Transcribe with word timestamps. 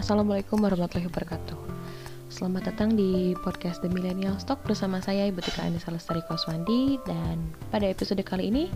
Assalamualaikum 0.00 0.64
warahmatullahi 0.64 1.12
wabarakatuh. 1.12 1.60
Selamat 2.32 2.72
datang 2.72 2.96
di 2.96 3.36
podcast 3.44 3.84
The 3.84 3.92
Millennial 3.92 4.32
Stock 4.40 4.64
bersama 4.64 4.96
saya 5.04 5.28
Ibu 5.28 5.44
Tika 5.44 5.60
Anissa 5.60 5.92
Lestari 5.92 6.24
Koswandi. 6.24 6.96
Dan 7.04 7.52
pada 7.68 7.84
episode 7.84 8.24
kali 8.24 8.48
ini 8.48 8.72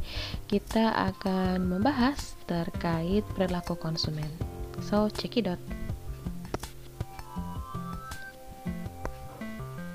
kita 0.52 0.92
akan 0.92 1.64
membahas 1.64 2.36
terkait 2.44 3.24
perilaku 3.32 3.72
konsumen. 3.72 4.28
So 4.84 5.08
check 5.08 5.40
it 5.40 5.48
out. 5.48 5.56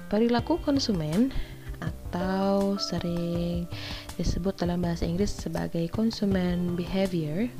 Perilaku 0.09 0.57
konsumen 0.65 1.29
atau 1.77 2.81
sering 2.81 3.69
disebut 4.17 4.57
dalam 4.57 4.81
bahasa 4.81 5.05
Inggris 5.05 5.29
sebagai 5.29 5.93
consumer 5.93 6.57
behavior 6.73 7.53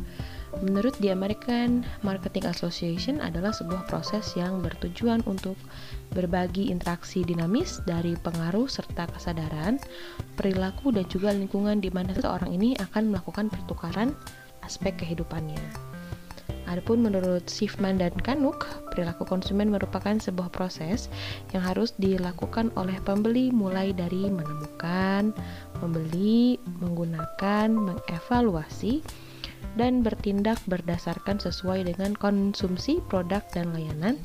Menurut 0.59 0.91
The 0.99 1.15
American 1.15 1.87
Marketing 2.03 2.43
Association 2.43 3.23
adalah 3.23 3.55
sebuah 3.55 3.87
proses 3.87 4.35
yang 4.35 4.59
bertujuan 4.59 5.23
untuk 5.23 5.55
berbagi 6.11 6.67
interaksi 6.67 7.23
dinamis 7.23 7.79
dari 7.87 8.19
pengaruh 8.19 8.67
serta 8.67 9.07
kesadaran, 9.07 9.79
perilaku 10.35 10.91
dan 10.91 11.07
juga 11.07 11.31
lingkungan 11.31 11.79
di 11.79 11.87
mana 11.87 12.11
seseorang 12.11 12.51
ini 12.51 12.75
akan 12.75 13.07
melakukan 13.15 13.47
pertukaran 13.47 14.11
aspek 14.59 14.99
kehidupannya. 14.99 15.63
Adapun 16.69 17.01
menurut 17.01 17.49
Schiffman 17.49 17.97
dan 17.97 18.13
Kanuk, 18.21 18.67
perilaku 18.93 19.25
konsumen 19.25 19.73
merupakan 19.73 20.13
sebuah 20.21 20.53
proses 20.53 21.09
yang 21.49 21.65
harus 21.65 21.97
dilakukan 21.97 22.69
oleh 22.77 22.93
pembeli 23.01 23.49
mulai 23.49 23.89
dari 23.89 24.29
menemukan, 24.29 25.33
membeli, 25.81 26.61
menggunakan, 26.77 27.73
mengevaluasi, 27.73 29.01
dan 29.77 30.01
bertindak 30.03 30.59
berdasarkan 30.67 31.39
sesuai 31.39 31.87
dengan 31.87 32.17
konsumsi 32.17 32.99
produk 33.07 33.43
dan 33.53 33.71
layanan 33.71 34.19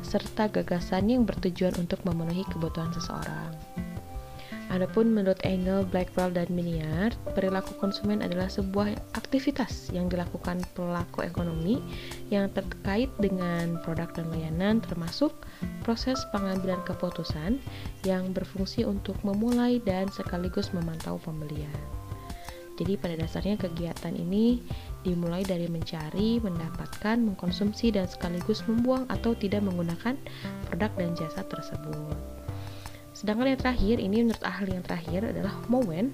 serta 0.00 0.48
gagasan 0.48 1.10
yang 1.10 1.22
bertujuan 1.28 1.74
untuk 1.76 2.00
memenuhi 2.06 2.46
kebutuhan 2.48 2.92
seseorang. 2.94 3.52
Adapun 4.72 5.14
menurut 5.14 5.38
Engel, 5.46 5.86
Blackwell, 5.86 6.34
dan 6.34 6.50
Miniard, 6.50 7.14
perilaku 7.36 7.78
konsumen 7.78 8.24
adalah 8.24 8.50
sebuah 8.50 8.96
aktivitas 9.14 9.94
yang 9.94 10.10
dilakukan 10.10 10.66
pelaku 10.74 11.22
ekonomi 11.22 11.78
yang 12.32 12.50
terkait 12.50 13.06
dengan 13.22 13.78
produk 13.86 14.10
dan 14.16 14.26
layanan 14.34 14.82
termasuk 14.82 15.30
proses 15.86 16.18
pengambilan 16.34 16.82
keputusan 16.82 17.62
yang 18.02 18.34
berfungsi 18.34 18.82
untuk 18.82 19.14
memulai 19.22 19.78
dan 19.84 20.10
sekaligus 20.10 20.74
memantau 20.74 21.22
pembelian. 21.22 21.93
Jadi 22.74 22.98
pada 22.98 23.14
dasarnya 23.14 23.54
kegiatan 23.54 24.14
ini 24.18 24.58
dimulai 25.06 25.46
dari 25.46 25.70
mencari, 25.70 26.42
mendapatkan, 26.42 27.22
mengkonsumsi 27.22 27.94
dan 27.94 28.10
sekaligus 28.10 28.66
membuang 28.66 29.06
atau 29.06 29.36
tidak 29.38 29.62
menggunakan 29.62 30.18
produk 30.66 30.90
dan 30.98 31.10
jasa 31.14 31.46
tersebut. 31.46 32.18
Sedangkan 33.14 33.54
yang 33.54 33.60
terakhir, 33.62 33.96
ini 34.02 34.26
menurut 34.26 34.42
ahli 34.42 34.74
yang 34.74 34.82
terakhir 34.82 35.30
adalah 35.30 35.54
Mowen. 35.70 36.10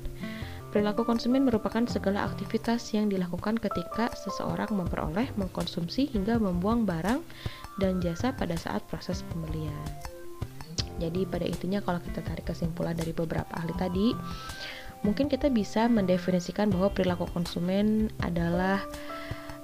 Perilaku 0.71 1.03
konsumen 1.03 1.43
merupakan 1.43 1.83
segala 1.91 2.31
aktivitas 2.31 2.95
yang 2.95 3.11
dilakukan 3.11 3.59
ketika 3.59 4.13
seseorang 4.15 4.71
memperoleh, 4.71 5.27
mengkonsumsi 5.35 6.07
hingga 6.13 6.39
membuang 6.39 6.87
barang 6.87 7.25
dan 7.83 7.99
jasa 7.99 8.31
pada 8.37 8.55
saat 8.55 8.85
proses 8.87 9.27
pembelian. 9.33 9.75
Jadi 11.01 11.25
pada 11.25 11.49
intinya 11.49 11.81
kalau 11.81 11.99
kita 11.99 12.21
tarik 12.21 12.47
kesimpulan 12.47 12.93
dari 12.93 13.11
beberapa 13.17 13.51
ahli 13.57 13.73
tadi, 13.81 14.09
mungkin 15.01 15.29
kita 15.29 15.49
bisa 15.49 15.89
mendefinisikan 15.89 16.69
bahwa 16.69 16.93
perilaku 16.93 17.25
konsumen 17.33 18.13
adalah 18.21 18.85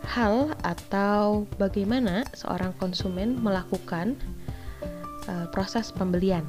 hal 0.06 0.54
atau 0.62 1.44
bagaimana 1.58 2.22
seorang 2.32 2.72
konsumen 2.78 3.36
melakukan 3.42 4.14
uh, 5.28 5.46
proses 5.50 5.90
pembelian. 5.90 6.46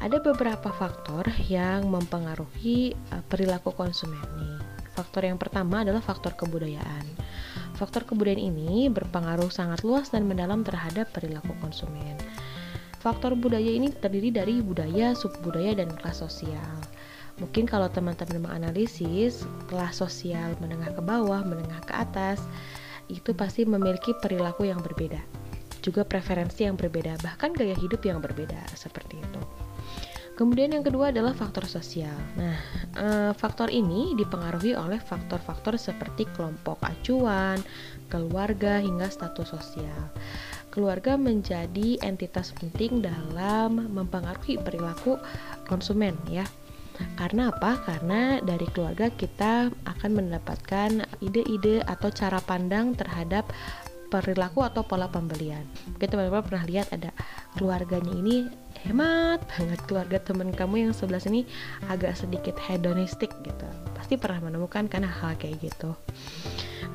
Ada 0.00 0.24
beberapa 0.24 0.72
faktor 0.72 1.28
yang 1.52 1.92
mempengaruhi 1.92 2.96
uh, 3.12 3.20
perilaku 3.28 3.76
konsumen 3.76 4.24
nih. 4.40 4.58
Faktor 4.96 5.28
yang 5.28 5.36
pertama 5.36 5.84
adalah 5.84 6.00
faktor 6.00 6.32
kebudayaan. 6.34 7.04
Faktor 7.76 8.04
kebudayaan 8.08 8.40
ini 8.40 8.88
berpengaruh 8.88 9.52
sangat 9.52 9.84
luas 9.84 10.12
dan 10.12 10.24
mendalam 10.24 10.64
terhadap 10.64 11.12
perilaku 11.12 11.52
konsumen. 11.60 12.16
Faktor 13.00 13.32
budaya 13.32 13.64
ini 13.64 13.88
terdiri 13.88 14.28
dari 14.28 14.60
budaya, 14.60 15.16
subbudaya, 15.16 15.72
dan 15.72 15.88
kelas 15.88 16.20
sosial. 16.20 16.76
Mungkin 17.40 17.64
kalau 17.64 17.88
teman-teman 17.88 18.44
menganalisis 18.44 19.48
kelas 19.72 19.98
sosial 19.98 20.52
menengah 20.60 20.92
ke 20.92 21.02
bawah, 21.02 21.40
menengah 21.40 21.80
ke 21.88 21.96
atas, 21.96 22.44
itu 23.08 23.32
pasti 23.32 23.64
memiliki 23.64 24.12
perilaku 24.20 24.68
yang 24.68 24.78
berbeda. 24.84 25.18
Juga 25.80 26.04
preferensi 26.04 26.68
yang 26.68 26.76
berbeda, 26.76 27.16
bahkan 27.24 27.56
gaya 27.56 27.72
hidup 27.72 28.04
yang 28.04 28.20
berbeda 28.20 28.60
seperti 28.76 29.16
itu. 29.16 29.40
Kemudian 30.40 30.72
yang 30.72 30.80
kedua 30.80 31.12
adalah 31.12 31.36
faktor 31.36 31.68
sosial. 31.68 32.16
Nah, 32.40 32.56
e, 32.96 33.06
faktor 33.36 33.68
ini 33.68 34.16
dipengaruhi 34.16 34.72
oleh 34.72 34.96
faktor-faktor 34.96 35.76
seperti 35.76 36.24
kelompok 36.32 36.80
acuan, 36.80 37.60
keluarga, 38.08 38.80
hingga 38.80 39.12
status 39.12 39.52
sosial. 39.52 40.08
Keluarga 40.72 41.20
menjadi 41.20 42.00
entitas 42.00 42.56
penting 42.56 43.04
dalam 43.04 43.92
mempengaruhi 43.92 44.56
perilaku 44.56 45.20
konsumen 45.68 46.16
ya. 46.24 46.48
Karena 47.16 47.52
apa? 47.52 47.80
Karena 47.84 48.40
dari 48.40 48.66
keluarga 48.70 49.12
kita 49.12 49.68
akan 49.84 50.10
mendapatkan 50.10 51.04
ide-ide 51.20 51.84
atau 51.84 52.08
cara 52.08 52.40
pandang 52.40 52.96
terhadap 52.96 53.48
perilaku 54.10 54.66
atau 54.66 54.82
pola 54.82 55.06
pembelian. 55.06 55.62
Mungkin 55.94 56.08
teman-teman 56.10 56.42
pernah 56.42 56.64
lihat 56.66 56.90
ada 56.90 57.14
keluarganya 57.54 58.10
ini 58.10 58.50
hemat 58.82 59.44
banget 59.46 59.80
keluarga 59.86 60.18
teman 60.18 60.50
kamu 60.50 60.90
yang 60.90 60.92
sebelah 60.96 61.22
sini 61.22 61.46
agak 61.86 62.18
sedikit 62.18 62.58
hedonistik 62.58 63.30
gitu. 63.46 63.68
Pasti 63.94 64.18
pernah 64.18 64.50
menemukan 64.50 64.90
karena 64.90 65.06
hal 65.06 65.38
kayak 65.38 65.62
gitu. 65.62 65.94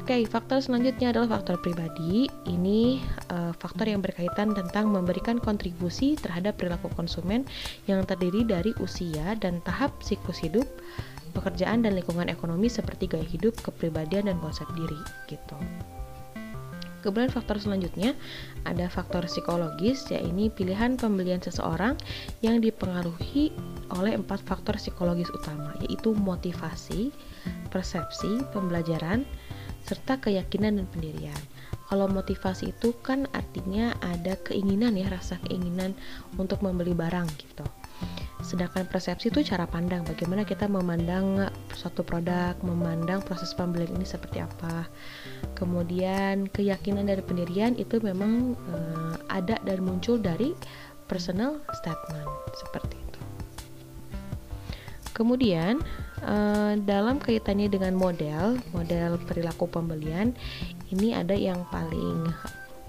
Oke, 0.06 0.22
faktor 0.30 0.62
selanjutnya 0.62 1.10
adalah 1.10 1.42
faktor 1.42 1.58
pribadi. 1.66 2.30
Ini 2.46 3.02
uh, 3.34 3.50
faktor 3.58 3.90
yang 3.90 4.06
berkaitan 4.06 4.54
tentang 4.54 4.94
memberikan 4.94 5.42
kontribusi 5.42 6.14
terhadap 6.14 6.62
perilaku 6.62 6.94
konsumen 6.94 7.42
yang 7.90 8.06
terdiri 8.06 8.46
dari 8.46 8.70
usia 8.78 9.34
dan 9.42 9.66
tahap 9.66 9.98
siklus 10.06 10.38
hidup, 10.46 10.70
pekerjaan 11.34 11.82
dan 11.82 11.98
lingkungan 11.98 12.30
ekonomi 12.30 12.70
seperti 12.70 13.10
gaya 13.10 13.26
hidup, 13.26 13.58
kepribadian 13.66 14.30
dan 14.30 14.38
konsep 14.46 14.70
diri 14.78 15.02
gitu. 15.26 15.58
Kemudian 17.02 17.34
faktor 17.34 17.58
selanjutnya 17.58 18.14
ada 18.62 18.86
faktor 18.94 19.26
psikologis, 19.26 20.06
yaitu 20.14 20.54
pilihan 20.54 21.02
pembelian 21.02 21.42
seseorang 21.42 21.98
yang 22.46 22.62
dipengaruhi 22.62 23.50
oleh 23.90 24.14
empat 24.14 24.46
faktor 24.46 24.78
psikologis 24.78 25.34
utama, 25.34 25.74
yaitu 25.82 26.14
motivasi, 26.14 27.10
persepsi, 27.74 28.46
pembelajaran, 28.54 29.26
serta 29.86 30.18
keyakinan 30.18 30.82
dan 30.82 30.88
pendirian. 30.90 31.38
Kalau 31.86 32.10
motivasi 32.10 32.74
itu 32.74 32.98
kan 33.06 33.30
artinya 33.30 33.94
ada 34.02 34.34
keinginan 34.42 34.98
ya, 34.98 35.06
rasa 35.14 35.38
keinginan 35.46 35.94
untuk 36.42 36.66
membeli 36.66 36.98
barang 36.98 37.30
gitu. 37.38 37.62
Sedangkan 38.42 38.86
persepsi 38.90 39.30
itu 39.34 39.42
cara 39.46 39.66
pandang, 39.66 40.06
bagaimana 40.06 40.46
kita 40.46 40.66
memandang 40.66 41.50
suatu 41.74 42.02
produk, 42.06 42.54
memandang 42.62 43.22
proses 43.26 43.54
pembelian 43.54 43.94
ini 43.98 44.06
seperti 44.06 44.42
apa. 44.42 44.90
Kemudian 45.58 46.50
keyakinan 46.50 47.10
dan 47.10 47.26
pendirian 47.26 47.74
itu 47.78 48.02
memang 48.02 48.54
uh, 48.74 49.16
ada 49.30 49.58
dan 49.66 49.82
muncul 49.82 50.18
dari 50.22 50.54
personal 51.10 51.62
statement 51.74 52.30
seperti 52.58 52.98
itu. 52.98 53.15
Kemudian 55.16 55.80
uh, 56.28 56.76
dalam 56.84 57.24
kaitannya 57.24 57.72
dengan 57.72 57.96
model, 57.96 58.60
model 58.76 59.16
perilaku 59.24 59.64
pembelian, 59.72 60.36
ini 60.92 61.16
ada 61.16 61.32
yang 61.32 61.64
paling 61.72 62.28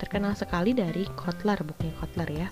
terkenal 0.03 0.35
sekali 0.35 0.75
dari 0.75 1.07
Kotler, 1.15 1.63
bukunya 1.63 1.95
Kotler 2.03 2.31
ya. 2.35 2.49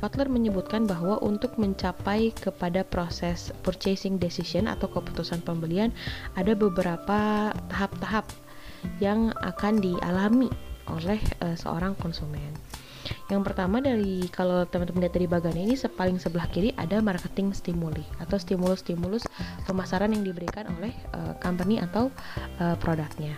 Kotler 0.00 0.32
menyebutkan 0.32 0.88
bahwa 0.88 1.20
untuk 1.22 1.60
mencapai 1.60 2.34
kepada 2.34 2.82
proses 2.82 3.54
purchasing 3.62 4.16
decision 4.18 4.66
atau 4.66 4.90
keputusan 4.90 5.44
pembelian 5.44 5.94
ada 6.34 6.56
beberapa 6.58 7.52
tahap-tahap 7.70 8.26
yang 8.98 9.30
akan 9.44 9.78
dialami 9.78 10.50
oleh 10.90 11.20
uh, 11.44 11.54
seorang 11.54 11.94
konsumen. 12.00 12.61
Yang 13.32 13.48
pertama 13.48 13.80
dari 13.80 14.28
kalau 14.28 14.68
teman-teman 14.68 15.08
lihat 15.08 15.16
dari 15.16 15.24
bagian 15.24 15.56
ini 15.56 15.72
paling 15.88 16.20
sebelah 16.20 16.44
kiri 16.52 16.76
ada 16.76 17.00
marketing 17.00 17.56
stimuli 17.56 18.04
atau 18.20 18.36
stimulus-stimulus 18.36 19.24
pemasaran 19.64 20.12
yang 20.12 20.20
diberikan 20.20 20.68
oleh 20.76 20.92
uh, 21.16 21.32
company 21.40 21.80
atau 21.80 22.12
uh, 22.60 22.76
produknya. 22.76 23.32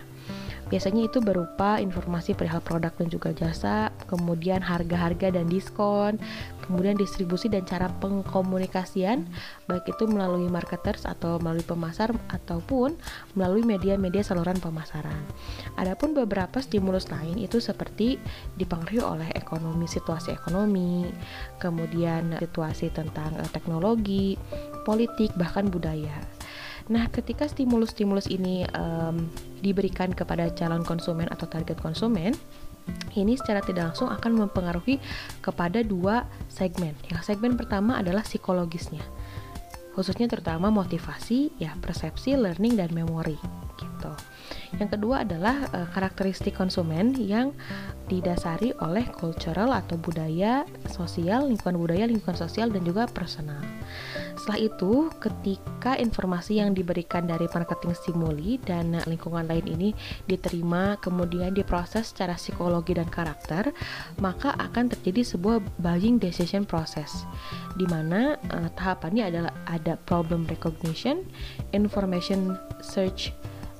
Biasanya 0.65 1.05
itu 1.05 1.21
berupa 1.21 1.77
informasi 1.77 2.33
perihal 2.33 2.61
produk 2.65 2.89
dan 2.97 3.07
juga 3.07 3.29
jasa, 3.31 3.93
kemudian 4.09 4.65
harga-harga 4.65 5.29
dan 5.29 5.45
diskon, 5.45 6.17
kemudian 6.65 6.97
distribusi 6.97 7.45
dan 7.45 7.69
cara 7.69 7.93
pengkomunikasian, 8.01 9.29
baik 9.69 9.85
itu 9.85 10.09
melalui 10.09 10.49
marketers 10.49 11.05
atau 11.05 11.37
melalui 11.37 11.61
pemasar 11.61 12.09
ataupun 12.33 12.97
melalui 13.37 13.61
media-media 13.61 14.25
saluran 14.25 14.57
pemasaran. 14.57 15.21
Adapun 15.77 16.17
beberapa 16.17 16.57
stimulus 16.57 17.13
lain 17.13 17.37
itu 17.37 17.61
seperti 17.61 18.17
dipengaruhi 18.57 19.01
oleh 19.05 19.29
ekonomi, 19.37 19.85
situasi 19.85 20.33
ekonomi, 20.33 21.05
kemudian 21.61 22.41
situasi 22.41 22.89
tentang 22.89 23.37
uh, 23.37 23.49
teknologi, 23.53 24.33
politik, 24.81 25.29
bahkan 25.37 25.69
budaya. 25.69 26.34
Nah, 26.85 27.09
ketika 27.09 27.49
stimulus-stimulus 27.49 28.29
ini 28.29 28.61
um, 28.77 29.25
diberikan 29.65 30.13
kepada 30.13 30.53
calon 30.53 30.85
konsumen 30.85 31.25
atau 31.33 31.49
target 31.49 31.81
konsumen, 31.81 32.37
ini 33.17 33.33
secara 33.33 33.65
tidak 33.65 33.93
langsung 33.93 34.13
akan 34.13 34.45
mempengaruhi 34.45 35.01
kepada 35.41 35.81
dua 35.81 36.29
segmen. 36.45 36.93
Yang 37.09 37.33
segmen 37.33 37.57
pertama 37.57 37.97
adalah 37.97 38.21
psikologisnya, 38.21 39.01
khususnya 39.97 40.29
terutama 40.29 40.69
motivasi, 40.69 41.57
ya 41.57 41.73
persepsi, 41.81 42.37
learning 42.37 42.77
dan 42.77 42.93
memori, 42.93 43.41
gitu. 43.81 44.13
Yang 44.77 44.99
kedua 44.99 45.25
adalah 45.25 45.65
uh, 45.73 45.89
karakteristik 45.89 46.53
konsumen 46.53 47.17
yang 47.17 47.57
didasari 48.05 48.77
oleh 48.77 49.09
cultural 49.17 49.73
atau 49.73 49.97
budaya 49.97 50.69
sosial, 50.85 51.49
lingkungan 51.49 51.81
budaya, 51.81 52.05
lingkungan 52.05 52.37
sosial 52.37 52.69
dan 52.69 52.85
juga 52.85 53.09
personal. 53.09 53.65
Setelah 54.35 54.59
itu, 54.59 54.93
ketika 55.17 55.95
informasi 55.95 56.59
yang 56.59 56.75
diberikan 56.75 57.23
dari 57.23 57.47
marketing 57.47 57.95
stimuli 57.95 58.59
dan 58.61 58.99
lingkungan 59.07 59.47
lain 59.47 59.63
ini 59.65 59.89
diterima 60.27 60.99
kemudian 60.99 61.55
diproses 61.55 62.11
secara 62.11 62.35
psikologi 62.35 62.93
dan 62.99 63.07
karakter, 63.07 63.71
maka 64.19 64.51
akan 64.59 64.91
terjadi 64.91 65.35
sebuah 65.35 65.63
buying 65.79 66.19
decision 66.19 66.67
process 66.67 67.23
di 67.79 67.87
mana 67.87 68.35
uh, 68.51 68.67
tahapannya 68.75 69.31
adalah 69.31 69.53
ada 69.71 69.95
problem 70.03 70.43
recognition, 70.51 71.23
information 71.71 72.59
search 72.83 73.31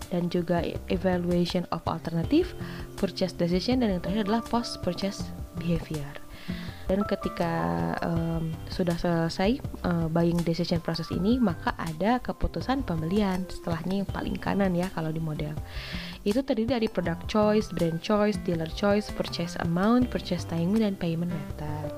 dan 0.10 0.31
juga 0.31 0.63
evaluation 0.88 1.68
of 1.75 1.84
alternative, 1.90 2.56
purchase 2.96 3.36
decision 3.36 3.84
dan 3.84 3.98
yang 3.98 4.01
terakhir 4.01 4.24
adalah 4.30 4.44
post 4.48 4.80
purchase 4.86 5.28
behavior. 5.60 6.25
Dan 6.86 7.02
ketika 7.10 7.54
um, 8.06 8.54
sudah 8.70 8.94
selesai 8.94 9.58
uh, 9.82 10.06
buying 10.06 10.38
decision 10.46 10.78
proses 10.78 11.10
ini, 11.10 11.42
maka 11.42 11.74
ada 11.82 12.22
keputusan 12.22 12.86
pembelian. 12.86 13.42
Setelahnya 13.50 14.06
yang 14.06 14.10
paling 14.10 14.38
kanan 14.38 14.78
ya 14.78 14.86
kalau 14.94 15.10
di 15.10 15.18
model. 15.18 15.58
Itu 16.22 16.46
terdiri 16.46 16.78
dari 16.78 16.88
product 16.90 17.26
choice, 17.26 17.74
brand 17.74 18.02
choice, 18.02 18.38
dealer 18.46 18.70
choice, 18.70 19.10
purchase 19.14 19.58
amount, 19.66 20.14
purchase 20.14 20.46
timing 20.46 20.82
dan 20.82 20.94
payment 20.94 21.34
method. 21.34 21.90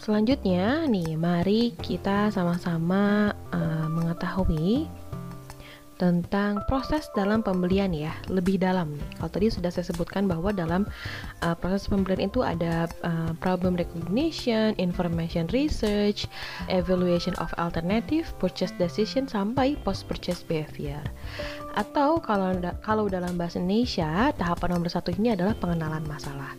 Selanjutnya 0.00 0.88
nih, 0.88 1.12
mari 1.14 1.76
kita 1.76 2.32
sama-sama 2.32 3.36
uh, 3.52 3.86
mengetahui 3.90 4.88
tentang 6.00 6.64
proses 6.64 7.04
dalam 7.12 7.44
pembelian 7.44 7.92
ya 7.92 8.16
lebih 8.32 8.56
dalam 8.56 8.96
nih. 8.96 9.04
Kalau 9.20 9.30
tadi 9.30 9.46
sudah 9.52 9.68
saya 9.68 9.84
sebutkan 9.84 10.24
bahwa 10.24 10.48
dalam 10.48 10.88
uh, 11.44 11.52
proses 11.52 11.84
pembelian 11.84 12.32
itu 12.32 12.40
ada 12.40 12.88
uh, 13.04 13.36
problem 13.44 13.76
recognition, 13.76 14.72
information 14.80 15.44
research, 15.52 16.24
evaluation 16.72 17.36
of 17.36 17.52
alternative, 17.60 18.32
purchase 18.40 18.72
decision 18.80 19.28
sampai 19.28 19.76
post 19.84 20.08
purchase 20.08 20.40
behavior. 20.40 21.04
Atau 21.74 22.18
kalau 22.22 22.50
kalau 22.82 23.04
dalam 23.06 23.38
bahasa 23.38 23.62
Indonesia 23.62 24.34
tahapan 24.34 24.76
nomor 24.76 24.90
satu 24.90 25.14
ini 25.14 25.34
adalah 25.34 25.54
pengenalan 25.54 26.02
masalah. 26.06 26.52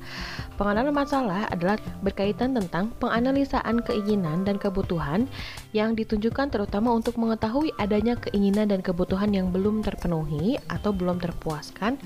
Pengenalan 0.55 0.93
masalah 0.93 1.49
adalah 1.49 1.75
berkaitan 2.05 2.53
tentang 2.53 2.93
penganalisaan 3.01 3.81
keinginan 3.81 4.45
dan 4.45 4.61
kebutuhan 4.61 5.25
yang 5.73 5.97
ditunjukkan 5.97 6.53
terutama 6.53 6.93
untuk 6.93 7.17
mengetahui 7.17 7.73
adanya 7.81 8.13
keinginan 8.19 8.69
dan 8.69 8.85
kebutuhan 8.85 9.33
yang 9.33 9.49
belum 9.49 9.81
terpenuhi 9.81 10.61
atau 10.69 10.93
belum 10.93 11.17
terpuaskan 11.17 11.97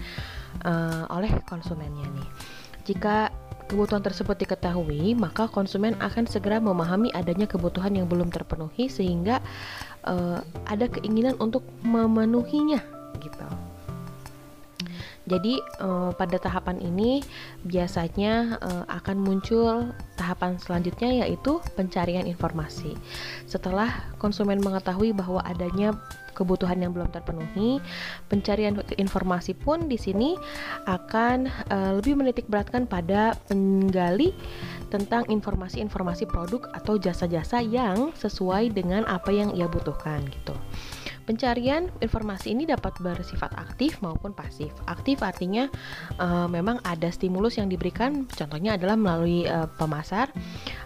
uh, 0.63 1.04
oleh 1.12 1.30
konsumennya 1.46 2.07
nih. 2.16 2.30
Jika 2.86 3.34
kebutuhan 3.66 4.06
tersebut 4.06 4.38
diketahui, 4.38 5.18
maka 5.18 5.50
konsumen 5.50 5.98
akan 5.98 6.30
segera 6.30 6.62
memahami 6.62 7.10
adanya 7.12 7.50
kebutuhan 7.50 7.98
yang 7.98 8.06
belum 8.06 8.30
terpenuhi 8.30 8.88
sehingga 8.88 9.42
uh, 10.06 10.40
ada 10.69 10.86
keinginan 10.88 11.34
untuk 11.42 11.66
memenuhinya 11.81 12.94
gitu. 13.25 13.48
Jadi 15.25 15.57
uh, 15.81 16.13
pada 16.13 16.38
tahapan 16.38 16.77
ini 16.77 17.25
biasanya 17.66 18.62
uh, 18.62 18.86
akan 18.94 19.18
muncul 19.18 19.89
tahapan 20.22 20.62
selanjutnya 20.62 21.25
yaitu 21.25 21.57
pencarian 21.74 22.30
informasi. 22.30 22.94
Setelah 23.50 23.89
konsumen 24.22 24.62
mengetahui 24.62 25.18
bahwa 25.18 25.42
adanya 25.42 25.98
kebutuhan 26.38 26.77
yang 26.77 26.92
belum 26.92 27.10
terpenuhi, 27.10 27.80
pencarian 28.27 28.77
informasi 29.00 29.56
pun 29.57 29.88
di 29.89 29.98
sini 29.98 30.38
akan 30.86 31.50
uh, 31.71 31.92
lebih 31.98 32.19
menitik 32.19 32.45
beratkan 32.45 32.86
pada 32.86 33.33
penggali 33.50 34.36
tentang 34.94 35.25
informasi-informasi 35.31 36.30
produk 36.30 36.69
atau 36.78 37.01
jasa-jasa 37.01 37.66
yang 37.66 38.13
sesuai 38.13 38.75
dengan 38.75 39.07
apa 39.10 39.33
yang 39.33 39.56
ia 39.57 39.66
butuhkan 39.66 40.21
gitu. 40.30 40.54
Pencarian 41.25 41.89
informasi 42.06 42.54
ini 42.54 42.69
dapat 42.69 42.94
bersifat 43.01 43.50
aktif 43.57 43.98
maupun 44.06 44.31
pasif. 44.31 44.69
Aktif 44.86 45.25
artinya 45.25 45.66
uh, 46.22 46.45
memang 46.45 46.77
ada 46.86 47.10
stimulus 47.10 47.57
yang 47.57 47.66
diberikan, 47.66 48.30
contohnya 48.30 48.77
adalah 48.77 48.94
melalui 48.94 49.50
uh, 49.50 49.66
pemasar. 49.81 50.30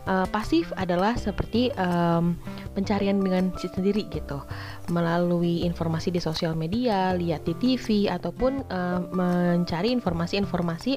Uh, 0.07 0.24
pasif 0.31 0.71
adalah 0.80 1.19
seperti 1.19 1.75
um, 1.75 2.39
pencarian 2.71 3.19
dengan 3.19 3.51
si 3.59 3.68
sendiri 3.68 4.07
gitu, 4.07 4.39
melalui 4.88 5.68
informasi 5.68 6.09
di 6.09 6.24
sosial 6.24 6.56
media, 6.56 7.12
lihat 7.13 7.44
di 7.44 7.53
TV 7.59 8.07
ataupun 8.07 8.63
uh, 8.71 9.00
mencari 9.12 9.92
informasi-informasi 9.92 10.94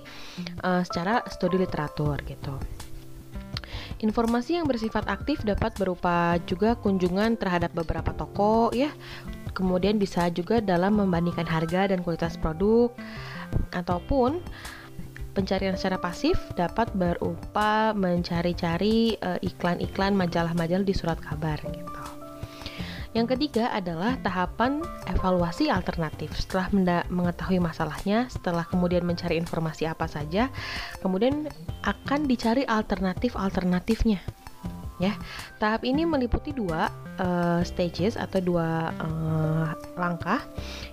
uh, 0.63 0.87
secara 0.87 1.27
studi 1.27 1.59
literatur 1.59 2.17
gitu. 2.25 2.55
Informasi 4.03 4.59
yang 4.59 4.67
bersifat 4.67 5.07
aktif 5.07 5.43
dapat 5.47 5.75
berupa 5.79 6.37
juga 6.45 6.75
kunjungan 6.79 7.39
terhadap 7.39 7.73
beberapa 7.73 8.11
toko 8.15 8.75
ya. 8.75 8.91
Kemudian 9.53 10.01
bisa 10.01 10.33
juga 10.33 10.65
dalam 10.65 10.97
membandingkan 10.97 11.45
harga 11.45 11.93
dan 11.93 12.01
kualitas 12.01 12.41
produk 12.41 12.91
ataupun 13.77 14.41
pencarian 15.33 15.77
secara 15.77 16.01
pasif 16.01 16.37
dapat 16.57 16.93
berupa 16.93 17.97
mencari-cari 17.97 19.17
uh, 19.21 19.41
iklan-iklan 19.41 20.13
majalah-majalah 20.17 20.85
di 20.85 20.95
surat 20.97 21.21
kabar 21.21 21.57
gitu. 21.65 22.02
Yang 23.13 23.37
ketiga 23.37 23.69
adalah 23.69 24.17
tahapan 24.25 24.81
evaluasi 25.05 25.69
alternatif. 25.69 26.33
Setelah 26.33 26.73
mengetahui 27.13 27.61
masalahnya, 27.61 28.25
setelah 28.33 28.65
kemudian 28.65 29.05
mencari 29.05 29.37
informasi 29.37 29.85
apa 29.85 30.09
saja, 30.09 30.49
kemudian 31.05 31.45
akan 31.85 32.25
dicari 32.25 32.65
alternatif-alternatifnya. 32.65 34.25
Ya, 35.01 35.19
tahap 35.59 35.83
ini 35.83 36.07
meliputi 36.07 36.55
dua 36.55 36.87
uh, 37.19 37.61
stages 37.67 38.15
atau 38.15 38.39
dua 38.39 38.95
uh, 38.97 39.75
langkah. 39.99 40.41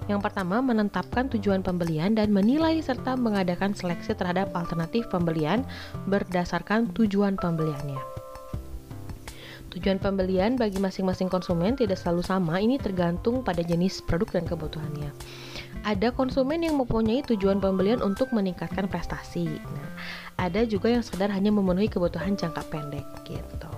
Yang 0.09 0.25
pertama, 0.25 0.59
menetapkan 0.65 1.29
tujuan 1.29 1.61
pembelian 1.61 2.17
dan 2.17 2.33
menilai 2.33 2.81
serta 2.81 3.13
mengadakan 3.15 3.77
seleksi 3.77 4.17
terhadap 4.17 4.49
alternatif 4.57 5.05
pembelian 5.13 5.61
berdasarkan 6.09 6.89
tujuan 6.97 7.37
pembeliannya. 7.37 8.28
Tujuan 9.69 10.01
pembelian 10.01 10.57
bagi 10.57 10.81
masing-masing 10.81 11.29
konsumen 11.29 11.77
tidak 11.77 12.01
selalu 12.01 12.25
sama, 12.25 12.57
ini 12.57 12.81
tergantung 12.81 13.45
pada 13.45 13.61
jenis 13.61 14.01
produk 14.01 14.41
dan 14.41 14.43
kebutuhannya. 14.49 15.13
Ada 15.85 16.09
konsumen 16.09 16.65
yang 16.65 16.73
mempunyai 16.75 17.21
tujuan 17.29 17.61
pembelian 17.61 18.01
untuk 18.01 18.33
meningkatkan 18.33 18.89
prestasi. 18.89 19.45
Nah, 19.45 19.89
ada 20.41 20.65
juga 20.65 20.89
yang 20.89 21.05
sekedar 21.05 21.29
hanya 21.29 21.53
memenuhi 21.53 21.85
kebutuhan 21.85 22.33
jangka 22.33 22.65
pendek 22.73 23.05
gitu. 23.29 23.69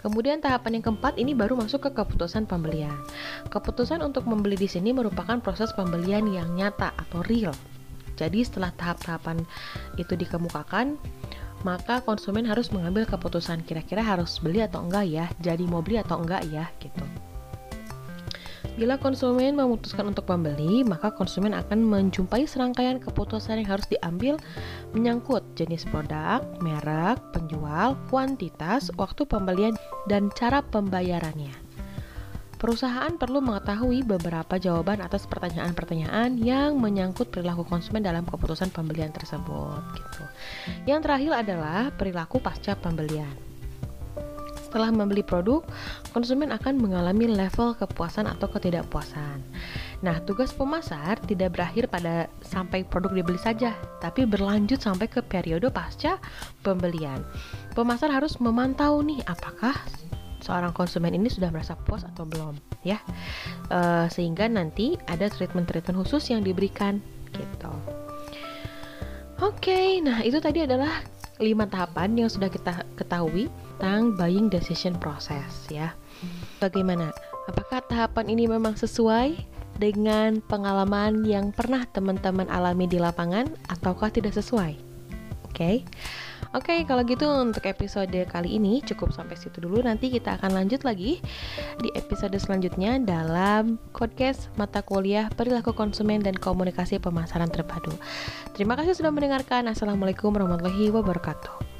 Kemudian 0.00 0.40
tahapan 0.40 0.80
yang 0.80 0.84
keempat 0.84 1.16
ini 1.16 1.32
baru 1.32 1.56
masuk 1.56 1.88
ke 1.88 1.90
keputusan 1.96 2.44
pembelian. 2.44 2.92
Keputusan 3.48 4.04
untuk 4.04 4.28
membeli 4.28 4.56
di 4.56 4.68
sini 4.68 4.92
merupakan 4.92 5.40
proses 5.40 5.72
pembelian 5.72 6.28
yang 6.28 6.52
nyata 6.52 6.92
atau 6.96 7.24
real. 7.24 7.56
Jadi 8.20 8.44
setelah 8.44 8.68
tahap-tahapan 8.76 9.42
itu 9.96 10.12
dikemukakan, 10.12 11.00
maka 11.64 12.04
konsumen 12.04 12.44
harus 12.44 12.70
mengambil 12.70 13.08
keputusan 13.08 13.64
kira-kira 13.64 14.04
harus 14.04 14.38
beli 14.38 14.60
atau 14.62 14.84
enggak 14.84 15.08
ya, 15.08 15.26
jadi 15.40 15.64
mau 15.64 15.80
beli 15.80 15.98
atau 15.98 16.20
enggak 16.20 16.44
ya 16.52 16.68
gitu. 16.78 17.02
Bila 18.74 18.98
konsumen 18.98 19.54
memutuskan 19.54 20.10
untuk 20.10 20.26
membeli, 20.26 20.82
maka 20.82 21.14
konsumen 21.14 21.54
akan 21.54 21.78
menjumpai 21.78 22.42
serangkaian 22.42 22.98
keputusan 22.98 23.62
yang 23.62 23.70
harus 23.70 23.86
diambil 23.86 24.34
menyangkut 24.90 25.46
jenis 25.54 25.86
produk, 25.86 26.42
merek, 26.58 27.22
penjual, 27.30 27.94
kuantitas, 28.10 28.90
waktu 28.98 29.22
pembelian, 29.30 29.78
dan 30.10 30.26
cara 30.34 30.58
pembayarannya. 30.74 31.63
Perusahaan 32.64 33.12
perlu 33.20 33.44
mengetahui 33.44 34.08
beberapa 34.08 34.56
jawaban 34.56 35.04
atas 35.04 35.28
pertanyaan-pertanyaan 35.28 36.40
yang 36.40 36.80
menyangkut 36.80 37.28
perilaku 37.28 37.60
konsumen 37.68 38.00
dalam 38.00 38.24
keputusan 38.24 38.72
pembelian 38.72 39.12
tersebut 39.12 39.84
gitu. 39.92 40.24
Yang 40.88 41.04
terakhir 41.04 41.32
adalah 41.44 41.92
perilaku 41.92 42.40
pasca 42.40 42.72
pembelian. 42.72 43.28
Setelah 44.64 44.96
membeli 44.96 45.20
produk, 45.20 45.60
konsumen 46.16 46.56
akan 46.56 46.80
mengalami 46.80 47.28
level 47.28 47.76
kepuasan 47.76 48.24
atau 48.24 48.48
ketidakpuasan. 48.48 49.44
Nah, 50.00 50.24
tugas 50.24 50.56
pemasar 50.56 51.20
tidak 51.28 51.60
berakhir 51.60 51.92
pada 51.92 52.32
sampai 52.40 52.80
produk 52.80 53.12
dibeli 53.12 53.36
saja, 53.36 53.76
tapi 54.00 54.24
berlanjut 54.24 54.80
sampai 54.80 55.04
ke 55.12 55.20
periode 55.20 55.68
pasca 55.68 56.16
pembelian. 56.64 57.20
Pemasar 57.76 58.08
harus 58.08 58.40
memantau 58.40 59.04
nih 59.04 59.20
apakah 59.28 59.76
seorang 60.44 60.76
konsumen 60.76 61.16
ini 61.16 61.32
sudah 61.32 61.48
merasa 61.48 61.72
puas 61.72 62.04
atau 62.04 62.28
belum, 62.28 62.60
ya. 62.84 63.00
E, 63.72 64.12
sehingga 64.12 64.44
nanti 64.44 65.00
ada 65.08 65.32
treatment-treatment 65.32 66.04
khusus 66.04 66.28
yang 66.28 66.44
diberikan 66.44 67.00
gitu. 67.32 67.72
Oke, 69.40 69.72
okay, 69.72 69.88
nah 70.04 70.20
itu 70.20 70.38
tadi 70.38 70.62
adalah 70.62 71.02
lima 71.42 71.66
tahapan 71.66 72.14
yang 72.14 72.30
sudah 72.30 72.46
kita 72.46 72.86
ketahui 72.94 73.50
tentang 73.80 74.14
buying 74.14 74.46
decision 74.46 74.94
process 74.94 75.66
ya. 75.66 75.90
Bagaimana? 76.62 77.10
Apakah 77.50 77.82
tahapan 77.84 78.30
ini 78.30 78.46
memang 78.46 78.78
sesuai 78.78 79.36
dengan 79.76 80.38
pengalaman 80.46 81.26
yang 81.26 81.50
pernah 81.50 81.82
teman-teman 81.90 82.46
alami 82.46 82.86
di 82.86 83.02
lapangan 83.02 83.50
ataukah 83.66 84.14
tidak 84.14 84.38
sesuai? 84.38 84.78
Oke. 85.50 85.56
Okay? 85.58 85.76
Oke, 86.54 86.70
okay, 86.70 86.80
kalau 86.86 87.02
gitu 87.02 87.26
untuk 87.26 87.66
episode 87.66 88.14
kali 88.30 88.62
ini 88.62 88.78
cukup 88.86 89.10
sampai 89.10 89.34
situ 89.34 89.58
dulu. 89.58 89.82
Nanti 89.82 90.06
kita 90.06 90.38
akan 90.38 90.54
lanjut 90.54 90.86
lagi 90.86 91.18
di 91.82 91.90
episode 91.98 92.38
selanjutnya 92.38 93.02
dalam 93.02 93.74
podcast 93.90 94.54
mata 94.54 94.78
kuliah 94.78 95.26
perilaku 95.34 95.74
konsumen 95.74 96.22
dan 96.22 96.38
komunikasi 96.38 97.02
pemasaran 97.02 97.50
terpadu. 97.50 97.90
Terima 98.54 98.78
kasih 98.78 98.94
sudah 98.94 99.10
mendengarkan. 99.10 99.66
Assalamualaikum 99.66 100.30
warahmatullahi 100.30 100.94
wabarakatuh. 100.94 101.73